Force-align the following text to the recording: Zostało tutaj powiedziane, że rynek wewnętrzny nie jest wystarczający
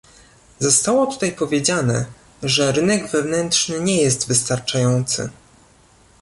Zostało 0.59 1.05
tutaj 1.07 1.31
powiedziane, 1.31 2.05
że 2.43 2.71
rynek 2.71 3.07
wewnętrzny 3.11 3.79
nie 3.79 4.01
jest 4.01 4.27
wystarczający 4.27 5.29